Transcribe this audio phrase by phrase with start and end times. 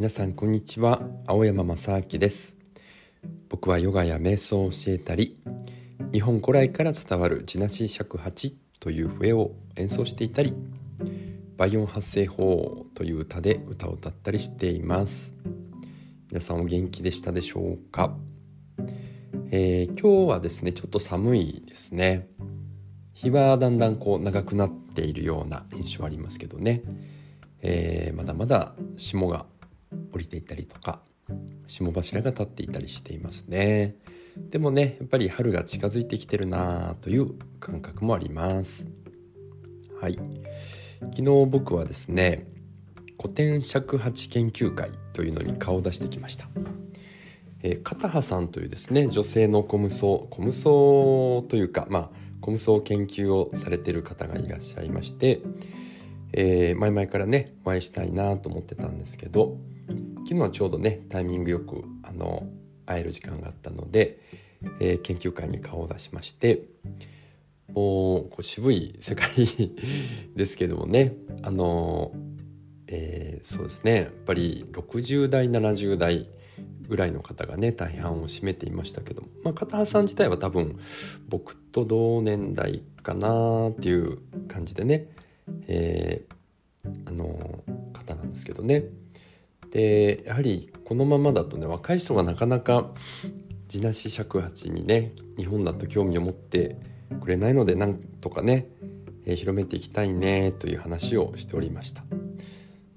[0.00, 1.02] 皆さんこんにちは。
[1.26, 2.56] 青山正明です。
[3.50, 5.36] 僕はヨガや瞑想を教えたり
[6.10, 10.54] 日本古来から伝わる地なし尺八という笛を演奏していたり
[11.58, 15.34] 倍音発声法という歌で歌を歌ったりしています。
[16.30, 18.16] 皆さんお元気でしたでしょうか、
[19.50, 22.26] えー、今日はですねちょっと寒いですね。
[23.12, 26.84] 日はだんだんこう長くなっているような印象ありますけどね、
[27.60, 29.44] えー、まだまだ霜が
[30.12, 31.00] 降りていたりとか
[31.66, 33.96] 霜柱が立っていたりしていますね。
[34.36, 38.88] でもねやっぱり春が近づいてきてるなという感覚もあります。
[40.00, 40.18] はい。
[41.00, 42.46] 昨日僕はですね
[43.20, 46.48] 古典尺八研究会というのに顔を出してきました。
[47.62, 55.40] えー、片葉さんというですね女性のコムソコムソというかまあコムソ研究をされてる方がいらっしゃいまして、
[56.32, 59.58] えー、前々からねお会いしたいなと思ってたんですけど
[60.30, 62.46] 昨日はちょうどねタイミングよくあの
[62.86, 64.20] 会える時間があったので、
[64.78, 66.68] えー、研究会に顔を出しまして
[67.74, 69.26] もうこう渋い世界
[70.36, 72.12] ですけどもねあの、
[72.86, 76.28] えー、そうですねやっぱり60代70代
[76.88, 80.78] ぐらいの方がね大半を占めていましたけども、まあ、片葉さん自体は多分
[81.28, 85.08] 僕と同年代かなっていう感じでね、
[85.66, 88.84] えー、あの方なんですけどね。
[89.70, 92.90] でやはりこのままだとね若い人がなかなか
[93.68, 96.76] 地なし尺八にね日本だと興味を持って
[97.20, 98.68] くれないのでなんとかね、
[99.26, 102.02] えー、広めていきたいねという話をしておりました。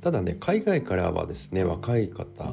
[0.00, 2.44] ただね海外からはですね若い方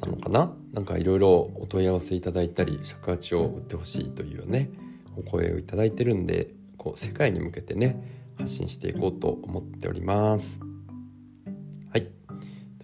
[0.00, 0.52] なのかな？
[0.72, 4.70] なんかいろいろお問い合わせいただいたり尺八を売ってほしいというね
[5.16, 8.02] お声をいただいてるんでこう世界に向けてね
[8.38, 10.60] 発信していこうと思っております。
[11.92, 12.08] はい。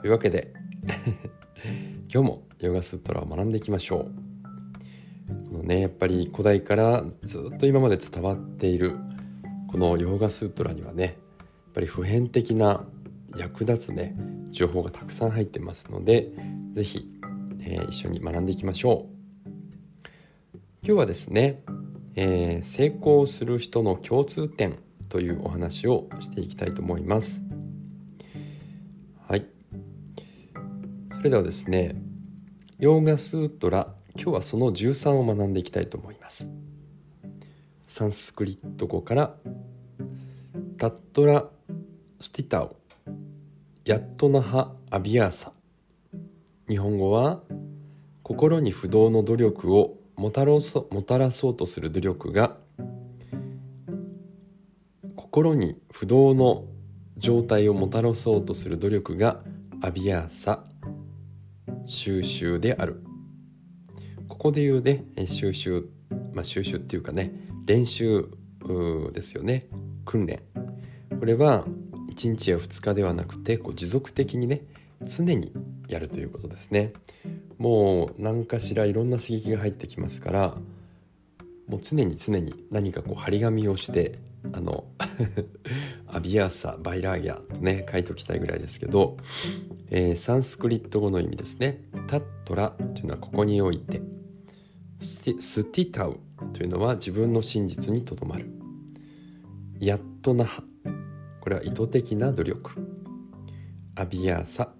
[0.07, 0.53] いうわけで
[2.13, 5.51] 今日もヨガスートラを学んでいきましょう。
[5.51, 8.97] このねやっぱり古代からずっと今まで伝わっている
[9.69, 11.15] このヨガスートラにはねやっ
[11.75, 12.87] ぱり普遍的な
[13.37, 14.17] 役立つね
[14.51, 16.31] 情報がたくさん入ってますので
[16.73, 17.09] 是非、
[17.61, 19.17] えー、一緒に学んでいきましょう。
[20.83, 21.65] 今日はですね、
[22.15, 24.79] えー、成功する人の共通点
[25.09, 27.46] というお話をしていきたいと思います。
[31.27, 31.97] れではですね
[32.79, 36.49] ヨーガスートラ今日はその13を学んでいきたいと思います。
[37.87, 39.35] サンスクリット語から
[40.79, 41.47] タットラ
[42.21, 42.77] スティタオ
[43.85, 45.53] ヤットナハアビアーサ。
[46.69, 47.41] 日本語は
[48.23, 52.57] 心に不動の努力をもたらそもたらそうとする努力が
[55.17, 56.65] 心に不動の
[57.19, 59.41] 状態をもたらそうとする努力が
[59.83, 60.65] アビアーサ。
[61.87, 63.03] 収集である。
[64.29, 65.89] ここで言うね収集
[66.35, 67.33] まあ収集っていうかね
[67.65, 68.29] 練習
[69.13, 69.67] ですよね。
[70.05, 70.43] 訓練。
[71.19, 71.65] これは
[72.11, 74.63] 1日や2日ではなくてこう持続的にね
[75.05, 75.53] 常に
[75.89, 76.93] やるということですね。
[77.59, 80.55] もう何かしらいろんな刺激が入ってきますから
[81.69, 84.19] もう常に常に何かこう張り紙をして
[84.53, 84.85] あの
[86.09, 89.17] アビアーサバイラーギャとね書いておきたいぐらいですけど
[89.91, 91.81] えー、サンスクリット語の意味ですね。
[92.09, 94.01] タットラというのはここにおいて
[95.01, 96.19] スティタウ
[96.53, 98.51] というのは自分の真実にとどまる。
[99.79, 100.63] ヤットナハ
[101.41, 102.71] これは意図的な努力。
[103.95, 104.71] アビアーサ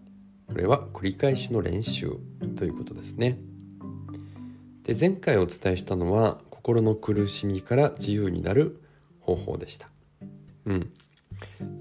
[0.49, 2.19] これは繰り返しの練習
[2.57, 3.39] ということですね。
[4.83, 8.83] で前回お伝えしたのは心の苦しみから自由になる
[9.21, 9.89] 方法でした。
[10.65, 10.93] うん。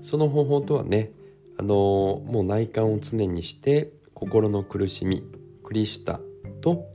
[0.01, 1.11] その方法とはね
[1.57, 5.23] あのもう内観を常にして心の苦しみ
[5.63, 6.19] クリシタ
[6.61, 6.85] と、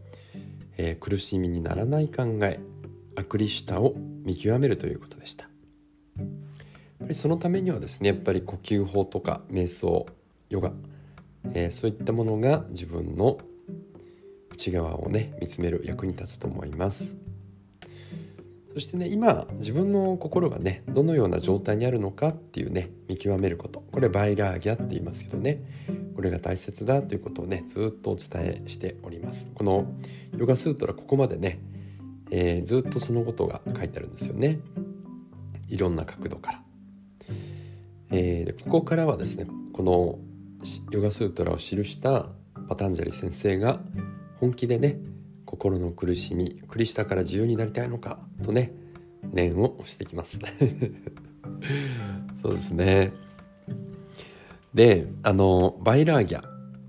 [0.77, 2.61] えー、苦しみにならない考え
[3.17, 3.95] アクリシタを
[4.25, 5.51] 見極めるということでしたや
[6.21, 6.27] っ
[7.01, 10.07] ぱりそのためにはですねやっぱり呼吸法とか瞑想
[10.51, 10.73] ヨガ、
[11.53, 13.39] えー、そういったものが自分の
[14.53, 17.17] 内側をね見つめる役に立つと思います。
[18.73, 23.83] そしてね今自分の心がねどのような状態にあるのかっていうね見極めること。
[23.93, 25.61] これバイラーギャって言いますけどね。
[26.15, 29.49] これが大切だということをねずっとお伝えしております。
[29.55, 29.93] この
[30.37, 31.59] ヨガスートラここまでね、
[32.31, 34.61] えー、ずっとそのことが書いてあるんですよね。
[35.69, 36.63] いろんな角度から、
[38.11, 40.19] えー、ここからはですねこの
[40.91, 42.27] ヨガスートラを記した
[42.69, 43.81] パタンジャリ先生が
[44.39, 44.99] 本気でね
[45.61, 48.73] 心の苦しみクリシタから自由になりたいのかとね
[49.31, 50.39] 念を押してきます。
[52.41, 53.13] そうですね。
[54.73, 56.43] であのバイラーギャ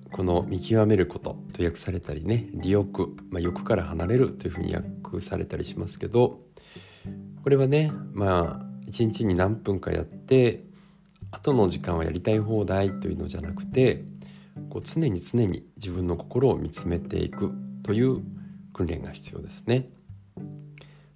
[0.09, 6.39] この見極めることと訳されたりね利欲、まあ、欲から離れるというふうに訳されたりしますけど
[7.43, 10.63] これはねまあ一日に何分かやって
[11.31, 14.05] 後の時間はやりたい放題というのじゃなくて
[14.69, 17.51] こう常に常に自分の心を見つめていく
[17.83, 18.23] という
[18.73, 19.89] 訓練が必要ですね。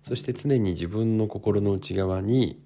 [0.04, 2.62] そして常に自分の心の内側に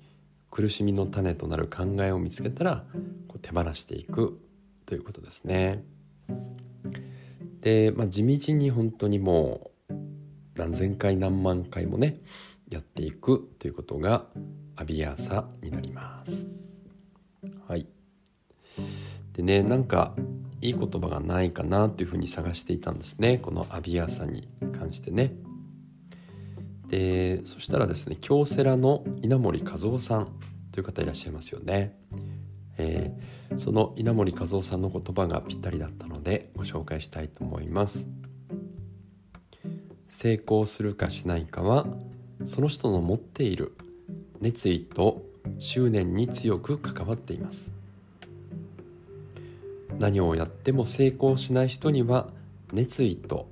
[0.52, 2.84] 苦しみの種となる考えを見つけたら
[3.28, 4.40] こう手放していく
[4.86, 5.84] ということですね。
[7.62, 9.94] で、まあ、地道に本当にもう
[10.56, 12.20] 何千回何万回もね
[12.70, 14.26] やっていくということが
[14.76, 16.48] アビアーサになります。
[17.68, 17.99] はい。
[19.34, 20.14] でねなんか
[20.62, 24.48] いい言葉がないかなというふうに探していたんですねこのアビアーサに
[24.78, 25.34] 関してね。
[26.88, 30.28] でそしたらですね京セラの稲森和夫さん
[30.72, 31.96] という方いらっしゃいますよね。
[32.78, 38.08] えー、その稲森和夫さんの言葉がぴったりだったのでご紹介したいと思います。
[40.08, 41.86] 成功するかしないかは
[42.46, 43.78] その人の持っている
[44.42, 45.24] 熱意と
[45.60, 47.72] 執念に強く関わっています
[50.00, 52.30] 何をやっても成功しない人には
[52.72, 53.50] 熱意と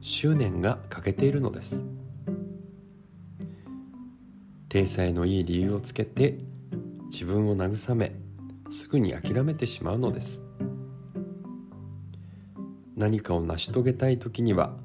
[0.00, 1.84] 執念が欠けているのです。
[4.68, 6.38] 体裁のいい理由をつけて
[7.10, 8.12] 自分を慰め
[8.70, 10.40] すぐに諦めてしまうのです。
[12.96, 14.76] 何かを成し遂げたい時には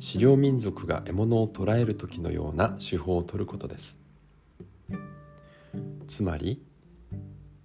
[0.00, 3.98] 狩猟民族が獲物を捕らえる時のような手法を取ることです。
[6.06, 6.62] つまり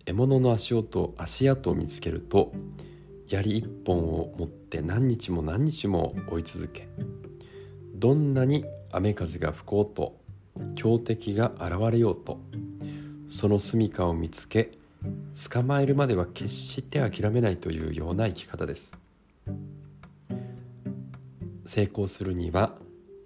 [0.09, 2.51] 獲物の足音足跡を見つけると
[3.27, 6.89] 槍一本を持って何日も何日も追い続け
[7.93, 10.17] どんなに雨風が吹こうと
[10.73, 12.39] 強敵が現れようと
[13.29, 14.71] その住処を見つけ
[15.51, 18.97] 捕まえるまでは決して諦めないというような生き方です。
[21.67, 22.73] 成功するには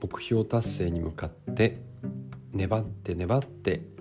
[0.01, 1.79] 目標達成に向かって
[2.51, 3.92] 粘って粘って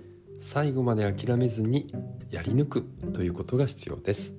[0.45, 1.87] 最後まで諦めずに
[2.29, 2.81] やり抜く
[3.13, 4.33] ということが必要です。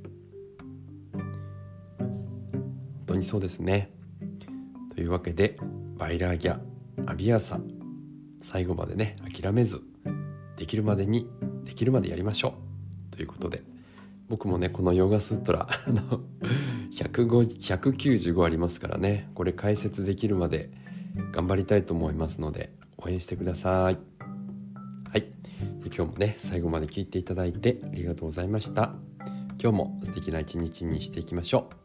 [1.15, 3.91] 本当にそうですね。
[4.95, 5.57] というわけで
[5.97, 6.61] バイラーギャ
[7.07, 7.59] アビアーサ
[8.43, 9.81] 最後までね諦めず
[10.59, 11.27] できるまでに
[11.65, 12.55] できるまでやりましょ
[13.11, 13.17] う。
[13.17, 13.63] ということで
[14.29, 16.21] 僕もねこのヨガスートラ の
[16.93, 20.71] 195ありますからねこれ解説できるまで
[21.33, 24.14] 頑張りたいと思いますので応援してください。
[25.87, 28.95] 今日もね最後まで聞いていただいてありがとうございました。
[29.63, 31.84] 今日も素敵な一日にしていきましょう。